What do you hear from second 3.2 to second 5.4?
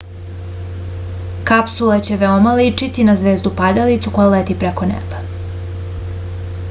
zvezdu padalicu koja leti preko neba